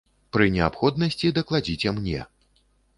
Пры 0.37 0.47
неабходнасці 0.55 1.33
дакладзіце 1.37 1.97
мне. 2.01 2.29